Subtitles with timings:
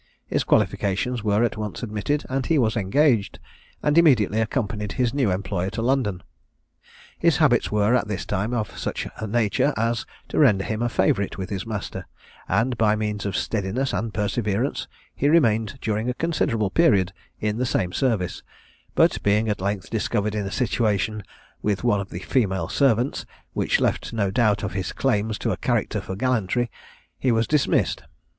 [0.25, 3.37] His qualifications were at once admitted, and he was engaged,
[3.83, 6.23] and immediately accompanied his new employer to London.
[7.19, 10.89] His habits were, at this time, of such a nature as to render him a
[10.89, 12.07] favourite with his master,
[12.49, 17.65] and, by means of steadiness and perseverance, he remained during a considerable period in the
[17.67, 18.41] same service;
[18.95, 21.21] but, being at length discovered in a situation
[21.61, 23.23] with one of the female servants
[23.53, 26.71] which left no doubt of his claims to a character for gallantry,
[27.19, 28.01] he was dismissed.